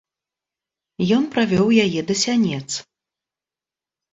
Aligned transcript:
Ён 1.17 1.27
правёў 1.35 1.67
яе 1.85 2.01
да 2.09 2.15
сянец. 2.25 2.65